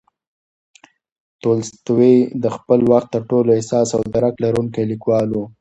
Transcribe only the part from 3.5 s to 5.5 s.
حساس او درک لرونکی لیکوال و.